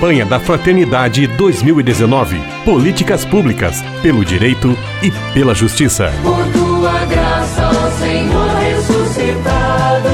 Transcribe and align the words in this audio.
Campanha 0.00 0.24
da 0.24 0.40
Fraternidade 0.40 1.26
2019. 1.26 2.40
Políticas 2.64 3.22
públicas, 3.22 3.82
pelo 4.00 4.24
direito 4.24 4.74
e 5.02 5.10
pela 5.34 5.54
justiça. 5.54 6.10
Por 6.22 6.42
tua 6.54 7.04
graça, 7.04 7.68
ó 7.68 7.90
Senhor 7.90 8.48
ressuscitado, 8.48 10.08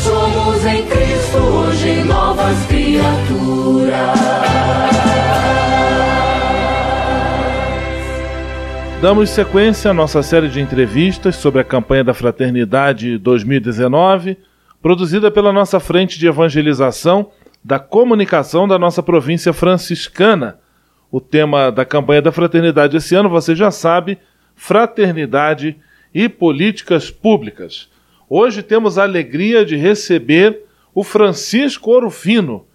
somos 0.00 0.64
em 0.64 0.86
Cristo 0.86 1.38
hoje 1.38 2.04
novas 2.04 2.56
criaturas. 2.66 3.90
Damos 9.02 9.30
sequência 9.30 9.90
à 9.90 9.94
nossa 9.94 10.22
série 10.22 10.48
de 10.48 10.60
entrevistas 10.60 11.34
sobre 11.34 11.60
a 11.60 11.64
campanha 11.64 12.04
da 12.04 12.14
Fraternidade 12.14 13.18
2019, 13.18 14.38
produzida 14.80 15.32
pela 15.32 15.52
nossa 15.52 15.80
frente 15.80 16.16
de 16.16 16.28
evangelização 16.28 17.32
da 17.62 17.78
comunicação 17.78 18.66
da 18.66 18.78
nossa 18.78 19.02
província 19.02 19.52
franciscana. 19.52 20.58
O 21.10 21.20
tema 21.20 21.70
da 21.70 21.84
campanha 21.84 22.22
da 22.22 22.32
fraternidade 22.32 22.96
esse 22.96 23.14
ano, 23.14 23.28
você 23.28 23.54
já 23.54 23.70
sabe, 23.70 24.18
fraternidade 24.54 25.76
e 26.14 26.28
políticas 26.28 27.10
públicas. 27.10 27.88
Hoje 28.28 28.62
temos 28.62 28.96
a 28.96 29.02
alegria 29.02 29.64
de 29.64 29.76
receber 29.76 30.62
o 30.94 31.02
Francisco 31.02 31.90
Orofino. 31.90 32.66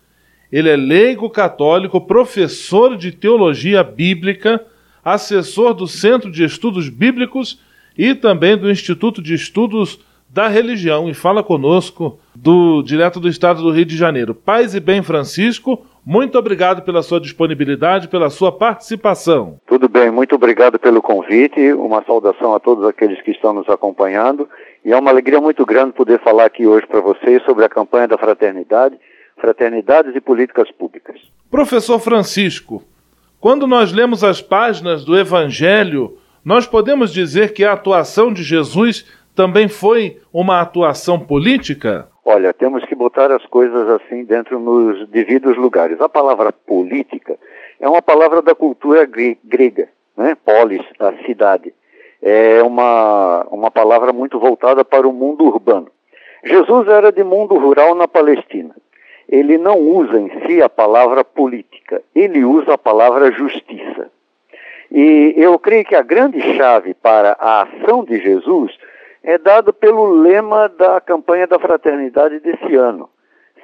Ele 0.52 0.70
é 0.70 0.76
leigo 0.76 1.30
católico, 1.30 2.00
professor 2.02 2.96
de 2.98 3.12
teologia 3.12 3.84
bíblica, 3.84 4.64
assessor 5.04 5.74
do 5.74 5.88
Centro 5.88 6.32
de 6.32 6.44
Estudos 6.44 6.90
Bíblicos 6.90 7.60
e 7.98 8.14
também 8.14 8.58
do 8.58 8.70
Instituto 8.70 9.22
de 9.22 9.34
Estudos 9.34 10.00
da 10.36 10.50
religião 10.50 11.08
e 11.08 11.14
fala 11.14 11.42
conosco 11.42 12.20
do 12.36 12.84
direto 12.84 13.22
do 13.22 13.30
estado 13.30 13.64
do 13.64 13.72
Rio 13.72 13.86
de 13.86 13.96
Janeiro. 13.96 14.36
Paz 14.36 14.76
e 14.76 14.82
bem, 14.82 15.02
Francisco, 15.02 15.86
muito 16.06 16.38
obrigado 16.38 16.82
pela 16.82 17.02
sua 17.02 17.22
disponibilidade, 17.22 18.10
pela 18.10 18.30
sua 18.30 18.52
participação. 18.52 19.58
Tudo 19.66 19.88
bem, 19.88 20.12
muito 20.12 20.36
obrigado 20.36 20.78
pelo 20.78 21.02
convite, 21.02 21.72
uma 21.72 22.04
saudação 22.04 22.54
a 22.54 22.60
todos 22.60 22.84
aqueles 22.84 23.22
que 23.22 23.32
estão 23.32 23.54
nos 23.54 23.70
acompanhando 23.70 24.50
e 24.84 24.92
é 24.92 24.98
uma 24.98 25.10
alegria 25.10 25.40
muito 25.40 25.66
grande 25.66 25.94
poder 25.94 26.20
falar 26.20 26.48
aqui 26.48 26.68
hoje 26.68 26.86
para 26.86 27.00
vocês 27.00 27.42
sobre 27.46 27.64
a 27.64 27.70
campanha 27.70 28.10
da 28.10 28.18
fraternidade, 28.18 28.98
fraternidades 29.38 30.14
e 30.18 30.20
políticas 30.20 30.70
públicas. 30.70 31.16
Professor 31.50 31.98
Francisco, 31.98 32.84
quando 33.40 33.66
nós 33.66 33.94
lemos 33.94 34.22
as 34.22 34.42
páginas 34.42 35.06
do 35.06 35.18
Evangelho, 35.18 36.18
nós 36.44 36.68
podemos 36.68 37.14
dizer 37.14 37.54
que 37.54 37.64
a 37.64 37.72
atuação 37.72 38.34
de 38.34 38.44
Jesus 38.44 39.06
também 39.36 39.68
foi 39.68 40.20
uma 40.34 40.62
atuação 40.62 41.20
política? 41.20 42.08
Olha, 42.24 42.54
temos 42.54 42.84
que 42.86 42.96
botar 42.96 43.32
as 43.32 43.46
coisas 43.46 43.88
assim 43.90 44.24
dentro 44.24 44.60
nos 44.60 45.08
devidos 45.10 45.56
lugares. 45.58 46.02
A 46.02 46.10
palavra 46.10 46.52
política 46.52 47.38
é 47.80 47.88
uma 47.88 48.02
palavra 48.02 48.42
da 48.42 48.56
cultura 48.56 49.06
grega, 49.06 49.90
né? 50.18 50.36
Polis, 50.44 50.82
a 51.00 51.14
cidade. 51.26 51.74
É 52.22 52.64
uma, 52.64 53.46
uma 53.52 53.70
palavra 53.70 54.12
muito 54.12 54.40
voltada 54.40 54.84
para 54.84 55.08
o 55.08 55.14
mundo 55.14 55.46
urbano. 55.46 55.88
Jesus 56.44 56.88
era 56.88 57.12
de 57.12 57.24
mundo 57.24 57.58
rural 57.58 57.94
na 57.94 58.08
Palestina. 58.08 58.76
Ele 59.28 59.58
não 59.58 59.78
usa 59.80 60.20
em 60.20 60.30
si 60.46 60.62
a 60.62 60.70
palavra 60.70 61.24
política, 61.24 62.02
ele 62.14 62.44
usa 62.44 62.74
a 62.74 62.78
palavra 62.78 63.32
justiça. 63.32 64.10
E 64.92 65.34
eu 65.36 65.58
creio 65.58 65.84
que 65.84 65.96
a 65.96 66.04
grande 66.04 66.40
chave 66.56 66.94
para 66.94 67.36
a 67.40 67.64
ação 67.64 68.04
de 68.04 68.20
Jesus 68.20 68.72
é 69.26 69.40
dado 69.40 69.74
pelo 69.74 70.22
lema 70.22 70.70
da 70.70 71.02
campanha 71.02 71.48
da 71.48 71.58
fraternidade 71.58 72.40
desse 72.40 72.76
ano. 72.76 73.10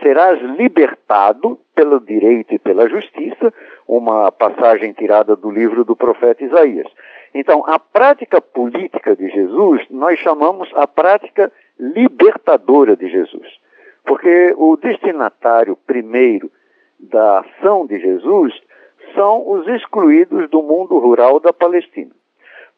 Serás 0.01 0.41
libertado 0.57 1.59
pelo 1.75 1.99
direito 1.99 2.55
e 2.55 2.59
pela 2.59 2.89
justiça, 2.89 3.53
uma 3.87 4.31
passagem 4.31 4.91
tirada 4.93 5.35
do 5.35 5.51
livro 5.51 5.85
do 5.85 5.95
profeta 5.95 6.43
Isaías. 6.43 6.87
Então, 7.35 7.63
a 7.67 7.77
prática 7.77 8.41
política 8.41 9.15
de 9.15 9.29
Jesus, 9.29 9.85
nós 9.91 10.19
chamamos 10.19 10.67
a 10.73 10.87
prática 10.87 11.51
libertadora 11.79 12.95
de 12.95 13.07
Jesus. 13.07 13.47
Porque 14.03 14.55
o 14.57 14.75
destinatário 14.75 15.77
primeiro 15.85 16.51
da 16.99 17.41
ação 17.41 17.85
de 17.85 17.99
Jesus 17.99 18.59
são 19.13 19.47
os 19.47 19.67
excluídos 19.67 20.49
do 20.49 20.63
mundo 20.63 20.97
rural 20.97 21.39
da 21.39 21.53
Palestina. 21.53 22.11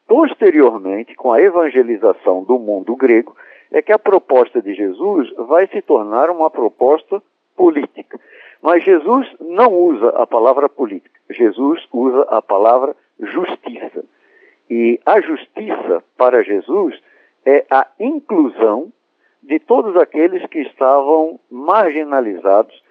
Posteriormente, 0.06 1.14
com 1.14 1.32
a 1.32 1.40
evangelização 1.40 2.44
do 2.44 2.58
mundo 2.58 2.94
grego, 2.94 3.34
é 3.72 3.80
que 3.80 3.92
a 3.92 3.98
proposta 3.98 4.60
de 4.60 4.74
Jesus 4.74 5.32
vai 5.36 5.66
se 5.66 5.80
tornar 5.82 6.30
uma 6.30 6.50
proposta 6.50 7.22
política. 7.56 8.20
Mas 8.62 8.84
Jesus 8.84 9.26
não 9.40 9.72
usa 9.72 10.10
a 10.10 10.26
palavra 10.26 10.68
política, 10.68 11.20
Jesus 11.30 11.86
usa 11.92 12.22
a 12.30 12.40
palavra 12.40 12.94
justiça. 13.20 14.04
E 14.70 15.00
a 15.04 15.20
justiça 15.20 16.02
para 16.16 16.42
Jesus 16.42 16.98
é 17.44 17.64
a 17.70 17.86
inclusão 18.00 18.92
de 19.42 19.58
todos 19.58 19.96
aqueles 19.96 20.46
que 20.46 20.60
estavam 20.60 21.38
marginalizados 21.50 22.82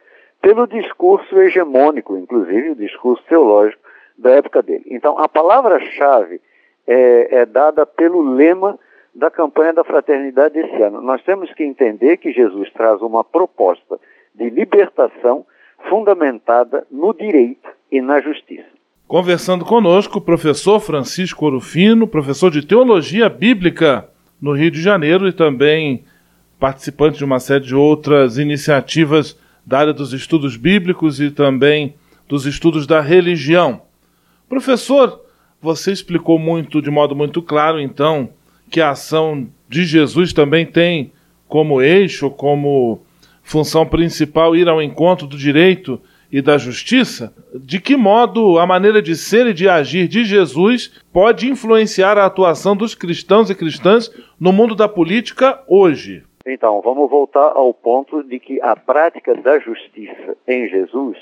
pelo 0.41 0.67
discurso 0.67 1.39
hegemônico, 1.39 2.17
inclusive 2.17 2.71
o 2.71 2.75
discurso 2.75 3.23
teológico 3.27 3.81
da 4.17 4.31
época 4.31 4.61
dele. 4.61 4.83
Então, 4.87 5.17
a 5.17 5.27
palavra-chave 5.27 6.39
é, 6.87 7.41
é 7.41 7.45
dada 7.45 7.85
pelo 7.85 8.33
lema 8.33 8.77
da 9.13 9.29
campanha 9.29 9.73
da 9.73 9.83
fraternidade 9.83 10.57
esse 10.57 10.81
ano. 10.81 11.01
Nós 11.01 11.21
temos 11.23 11.53
que 11.53 11.63
entender 11.63 12.17
que 12.17 12.31
Jesus 12.31 12.71
traz 12.73 13.01
uma 13.01 13.23
proposta 13.23 13.99
de 14.33 14.49
libertação 14.49 15.45
fundamentada 15.89 16.87
no 16.89 17.13
direito 17.13 17.69
e 17.91 18.01
na 18.01 18.19
justiça. 18.21 18.65
Conversando 19.07 19.63
conosco, 19.63 20.17
o 20.17 20.21
professor 20.21 20.79
Francisco 20.79 21.45
Orufino, 21.45 22.07
professor 22.07 22.49
de 22.49 22.65
Teologia 22.65 23.29
Bíblica 23.29 24.09
no 24.41 24.53
Rio 24.53 24.71
de 24.71 24.81
Janeiro 24.81 25.27
e 25.27 25.33
também 25.33 26.03
participante 26.59 27.17
de 27.17 27.25
uma 27.25 27.39
série 27.39 27.65
de 27.65 27.75
outras 27.75 28.37
iniciativas 28.37 29.37
da 29.65 29.79
área 29.79 29.93
dos 29.93 30.13
estudos 30.13 30.57
bíblicos 30.57 31.19
e 31.19 31.29
também 31.29 31.95
dos 32.27 32.45
estudos 32.45 32.87
da 32.87 33.01
religião. 33.01 33.81
Professor, 34.49 35.22
você 35.63 35.93
explicou 35.93 36.37
muito, 36.37 36.81
de 36.81 36.91
modo 36.91 37.15
muito 37.15 37.41
claro, 37.41 37.79
então, 37.79 38.29
que 38.69 38.81
a 38.81 38.89
ação 38.89 39.47
de 39.69 39.85
Jesus 39.85 40.33
também 40.33 40.65
tem 40.65 41.13
como 41.47 41.81
eixo, 41.81 42.29
como 42.29 42.99
função 43.41 43.85
principal 43.85 44.57
ir 44.57 44.67
ao 44.67 44.81
encontro 44.81 45.25
do 45.25 45.37
direito 45.37 46.01
e 46.29 46.41
da 46.41 46.57
justiça? 46.57 47.33
De 47.55 47.79
que 47.79 47.95
modo 47.95 48.59
a 48.59 48.67
maneira 48.67 49.01
de 49.01 49.15
ser 49.15 49.47
e 49.47 49.53
de 49.53 49.69
agir 49.69 50.09
de 50.09 50.25
Jesus 50.25 51.01
pode 51.13 51.49
influenciar 51.49 52.17
a 52.17 52.25
atuação 52.25 52.75
dos 52.75 52.93
cristãos 52.93 53.49
e 53.49 53.55
cristãs 53.55 54.11
no 54.37 54.51
mundo 54.51 54.75
da 54.75 54.89
política 54.89 55.63
hoje? 55.65 56.23
Então, 56.45 56.81
vamos 56.81 57.09
voltar 57.09 57.53
ao 57.55 57.73
ponto 57.73 58.21
de 58.21 58.37
que 58.37 58.61
a 58.61 58.75
prática 58.75 59.33
da 59.33 59.59
justiça 59.59 60.35
em 60.45 60.67
Jesus, 60.67 61.17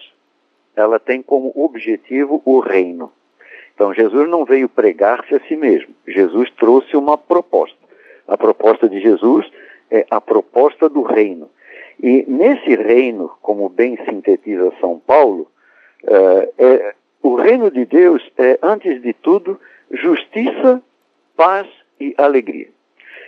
ela 0.75 1.00
tem 1.00 1.22
como 1.22 1.51
objetivo 1.56 2.41
o 2.44 2.59
reino. 2.59 3.12
Então, 3.74 3.94
Jesus 3.94 4.30
não 4.30 4.46
veio 4.46 4.70
pregar-se 4.70 5.34
a 5.36 5.40
si 5.42 5.56
mesmo. 5.56 5.94
Jesus 6.08 6.50
trouxe 6.52 6.96
uma 6.96 7.18
proposta. 7.18 7.78
A 8.28 8.38
proposta 8.38 8.88
de 8.88 9.00
Jesus 9.00 9.50
é 9.90 10.06
a 10.09 10.22
proposta 10.22 10.88
do 10.88 11.02
reino. 11.02 11.50
E 12.02 12.26
nesse 12.28 12.76
reino, 12.76 13.31
como 13.42 13.70
bem 13.70 13.98
sintetiza 14.06 14.72
São 14.80 15.00
Paulo, 15.00 15.48
é, 16.04 16.50
é, 16.58 16.96
o 17.22 17.36
reino 17.36 17.70
de 17.70 17.86
Deus 17.86 18.24
é, 18.38 18.58
antes 18.62 19.02
de 19.02 19.14
tudo, 19.14 19.60
justiça, 19.92 20.81
paz 21.36 21.68
e 22.00 22.16
alegria. 22.18 22.69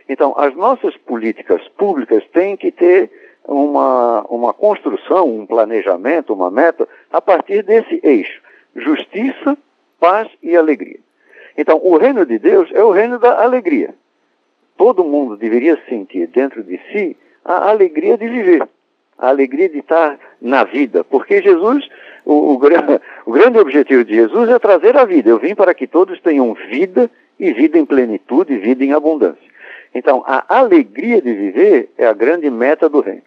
Então, 0.10 0.34
as 0.38 0.56
nossas 0.56 0.96
políticas 0.98 1.68
públicas 1.78 2.24
têm 2.34 2.58
que 2.58 2.72
ter 2.72 3.10
uma, 3.46 4.22
uma 4.30 4.54
construção, 4.54 5.30
um 5.30 5.46
planejamento, 5.46 6.34
uma 6.34 6.50
meta, 6.50 6.88
a 7.12 7.22
partir 7.22 7.64
desse 7.64 8.00
eixo: 8.04 8.42
justiça, 8.76 9.58
paz 10.04 10.28
e 10.44 10.54
alegria. 10.54 11.00
Então, 11.58 11.80
o 11.82 11.96
reino 11.96 12.26
de 12.26 12.38
Deus 12.38 12.70
é 12.74 12.84
o 12.84 12.92
reino 12.92 13.18
da 13.18 13.42
alegria. 13.42 13.96
Todo 14.76 15.02
mundo 15.06 15.38
deveria 15.38 15.80
sentir 15.88 16.28
dentro 16.28 16.62
de 16.62 16.78
si 16.92 17.16
a 17.46 17.70
alegria 17.70 18.18
de 18.18 18.28
viver, 18.28 18.68
a 19.18 19.30
alegria 19.30 19.70
de 19.70 19.80
estar 19.80 20.20
na 20.42 20.66
vida, 20.66 21.06
porque 21.06 21.42
Jesus, 21.42 21.88
o, 22.26 22.34
o, 22.34 22.60
o 23.26 23.32
grande 23.32 23.60
objetivo 23.60 24.04
de 24.04 24.14
Jesus 24.14 24.50
é 24.50 24.60
trazer 24.60 24.98
a 24.98 25.06
vida. 25.06 25.30
Eu 25.30 25.40
vim 25.40 25.56
para 25.56 25.74
que 25.74 25.88
todos 25.88 26.20
tenham 26.20 26.54
vida 26.54 27.10
e 27.40 27.54
vida 27.54 27.78
em 27.78 27.86
plenitude, 27.86 28.58
vida 28.58 28.84
em 28.84 28.92
abundância. 28.92 29.54
Então, 29.96 30.22
a 30.28 30.44
alegria 30.50 31.22
de 31.22 31.34
viver 31.34 31.94
é 31.98 32.06
a 32.06 32.14
grande 32.14 32.50
meta 32.50 32.90
do 32.90 33.00
reino. 33.00 33.24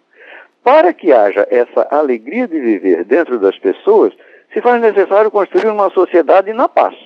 Para 0.62 0.92
que 0.92 1.10
haja 1.10 1.48
essa 1.50 1.88
alegria 1.90 2.46
de 2.46 2.60
viver 2.60 3.02
dentro 3.04 3.38
das 3.38 3.58
pessoas, 3.58 4.12
se 4.56 4.62
faz 4.62 4.80
necessário 4.80 5.30
construir 5.30 5.68
uma 5.68 5.90
sociedade 5.90 6.50
na 6.54 6.66
paz. 6.66 6.96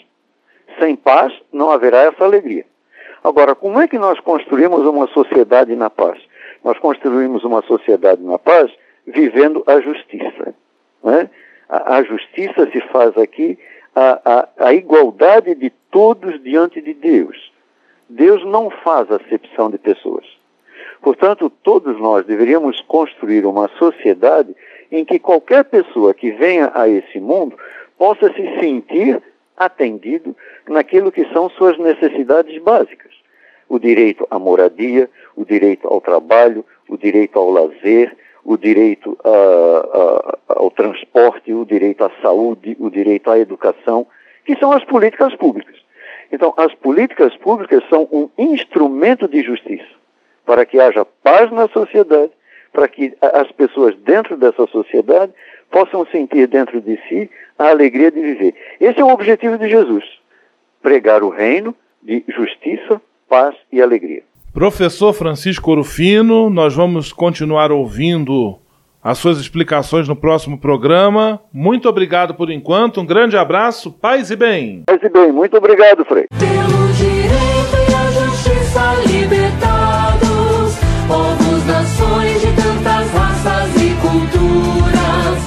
Sem 0.78 0.94
paz, 0.94 1.32
não 1.52 1.68
haverá 1.68 2.02
essa 2.02 2.22
alegria. 2.22 2.64
Agora, 3.24 3.56
como 3.56 3.80
é 3.80 3.88
que 3.88 3.98
nós 3.98 4.20
construímos 4.20 4.86
uma 4.86 5.08
sociedade 5.08 5.74
na 5.74 5.90
paz? 5.90 6.22
Nós 6.62 6.78
construímos 6.78 7.42
uma 7.42 7.60
sociedade 7.62 8.22
na 8.22 8.38
paz 8.38 8.70
vivendo 9.04 9.64
a 9.66 9.80
justiça. 9.80 10.54
Né? 11.02 11.28
A, 11.68 11.96
a 11.96 12.02
justiça 12.04 12.70
se 12.70 12.80
faz 12.82 13.18
aqui 13.18 13.58
a, 13.96 14.20
a, 14.24 14.66
a 14.68 14.72
igualdade 14.72 15.56
de 15.56 15.70
todos 15.90 16.40
diante 16.44 16.80
de 16.80 16.94
Deus. 16.94 17.50
Deus 18.08 18.44
não 18.44 18.70
faz 18.70 19.10
acepção 19.10 19.72
de 19.72 19.78
pessoas. 19.78 20.24
Portanto, 21.02 21.50
todos 21.64 21.98
nós 21.98 22.24
deveríamos 22.26 22.80
construir 22.82 23.44
uma 23.44 23.68
sociedade 23.76 24.54
em 24.90 25.04
que 25.04 25.18
qualquer 25.18 25.64
pessoa 25.64 26.14
que 26.14 26.30
venha 26.30 26.70
a 26.74 26.88
esse 26.88 27.20
mundo 27.20 27.56
possa 27.96 28.32
se 28.32 28.58
sentir 28.58 29.22
atendido 29.56 30.34
naquilo 30.68 31.12
que 31.12 31.24
são 31.32 31.50
suas 31.50 31.78
necessidades 31.78 32.60
básicas. 32.62 33.12
O 33.68 33.78
direito 33.78 34.26
à 34.30 34.38
moradia, 34.38 35.08
o 35.36 35.44
direito 35.44 35.86
ao 35.86 36.00
trabalho, 36.00 36.64
o 36.88 36.96
direito 36.96 37.38
ao 37.38 37.50
lazer, 37.50 38.16
o 38.44 38.56
direito 38.56 39.16
a, 39.22 40.38
a, 40.48 40.60
ao 40.60 40.70
transporte, 40.70 41.52
o 41.52 41.64
direito 41.64 42.02
à 42.04 42.10
saúde, 42.22 42.76
o 42.80 42.90
direito 42.90 43.30
à 43.30 43.38
educação, 43.38 44.06
que 44.44 44.56
são 44.56 44.72
as 44.72 44.84
políticas 44.84 45.34
públicas. 45.36 45.76
Então, 46.32 46.54
as 46.56 46.74
políticas 46.74 47.36
públicas 47.36 47.82
são 47.88 48.08
um 48.10 48.28
instrumento 48.38 49.28
de 49.28 49.42
justiça 49.42 50.00
para 50.46 50.64
que 50.64 50.80
haja 50.80 51.04
paz 51.04 51.50
na 51.52 51.68
sociedade, 51.68 52.32
para 52.72 52.88
que 52.88 53.14
as 53.20 53.50
pessoas 53.52 53.94
dentro 54.04 54.36
dessa 54.36 54.66
sociedade 54.66 55.32
possam 55.70 56.06
sentir 56.06 56.46
dentro 56.46 56.80
de 56.80 56.98
si 57.08 57.30
a 57.58 57.70
alegria 57.70 58.10
de 58.10 58.20
viver. 58.20 58.54
Esse 58.80 59.00
é 59.00 59.04
o 59.04 59.10
objetivo 59.10 59.58
de 59.58 59.68
Jesus: 59.68 60.04
pregar 60.82 61.22
o 61.22 61.28
reino 61.28 61.74
de 62.02 62.24
justiça, 62.28 63.00
paz 63.28 63.54
e 63.72 63.80
alegria. 63.80 64.22
Professor 64.52 65.12
Francisco 65.12 65.70
Orufino, 65.70 66.50
nós 66.50 66.74
vamos 66.74 67.12
continuar 67.12 67.70
ouvindo 67.70 68.58
as 69.02 69.16
suas 69.18 69.38
explicações 69.38 70.08
no 70.08 70.16
próximo 70.16 70.58
programa. 70.58 71.40
Muito 71.52 71.88
obrigado 71.88 72.34
por 72.34 72.50
enquanto, 72.50 73.00
um 73.00 73.06
grande 73.06 73.36
abraço, 73.36 73.92
paz 73.92 74.30
e 74.30 74.36
bem. 74.36 74.82
Paz 74.86 75.00
e 75.02 75.08
bem, 75.08 75.32
muito 75.32 75.56
obrigado, 75.56 76.04
Frei. 76.04 76.26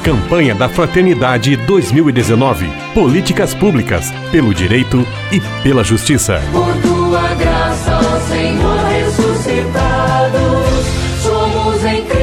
Campanha 0.04 0.54
da 0.54 0.68
Fraternidade 0.68 1.56
2019. 1.56 2.70
Políticas 2.94 3.54
públicas 3.54 4.12
pelo 4.34 4.54
direito 4.54 5.08
e 5.32 5.40
pela 5.64 5.82
justiça. 5.82 6.42
Por 6.52 6.76
tua 6.82 7.34
graça, 7.36 8.00
ó 8.00 8.20
Senhor 8.28 8.84
ressuscitados, 8.84 10.86
somos 11.22 11.86
em 11.86 12.04
Cristo. 12.04 12.23